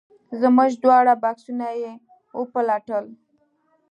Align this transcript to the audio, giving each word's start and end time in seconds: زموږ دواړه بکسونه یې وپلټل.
زموږ 0.41 0.71
دواړه 0.83 1.13
بکسونه 1.23 1.67
یې 1.81 1.91
وپلټل. 2.39 3.05